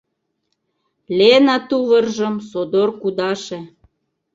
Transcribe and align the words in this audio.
Лена 1.17 1.57
тувыржым 1.67 2.35
содор 2.49 2.89
кудаше. 3.01 3.59